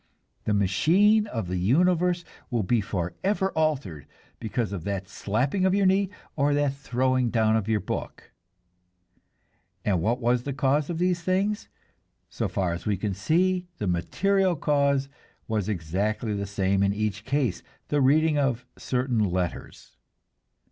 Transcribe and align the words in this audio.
The 0.45 0.55
machine 0.55 1.27
of 1.27 1.47
the 1.47 1.59
universe 1.59 2.25
will 2.49 2.63
be 2.63 2.81
forever 2.81 3.51
altered 3.51 4.07
because 4.39 4.73
of 4.73 4.83
that 4.83 5.07
slapping 5.07 5.63
of 5.63 5.75
your 5.75 5.85
knee 5.85 6.09
or 6.35 6.55
that 6.55 6.73
throwing 6.73 7.29
down 7.29 7.55
of 7.55 7.69
your 7.69 7.81
book. 7.81 8.31
And 9.85 10.01
what 10.01 10.19
was 10.19 10.41
the 10.41 10.53
cause 10.53 10.89
of 10.89 10.97
these 10.97 11.21
things? 11.21 11.69
So 12.31 12.47
far 12.47 12.73
as 12.73 12.87
we 12.87 12.97
can 12.97 13.13
see, 13.13 13.67
the 13.77 13.85
material 13.85 14.55
cause 14.55 15.07
was 15.47 15.69
exactly 15.69 16.33
the 16.33 16.47
same 16.47 16.81
in 16.81 16.93
each 16.95 17.23
case 17.23 17.61
the 17.89 18.01
reading 18.01 18.39
of 18.39 18.65
certain 18.79 19.19
letters. 19.19 19.97